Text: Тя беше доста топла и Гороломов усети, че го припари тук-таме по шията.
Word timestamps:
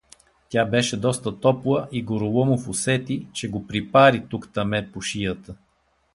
Тя 0.49 0.65
беше 0.65 0.97
доста 0.99 1.39
топла 1.39 1.87
и 1.91 2.03
Гороломов 2.03 2.67
усети, 2.67 3.27
че 3.33 3.49
го 3.49 3.67
припари 3.67 4.27
тук-таме 4.29 4.91
по 4.91 5.01
шията. 5.01 5.55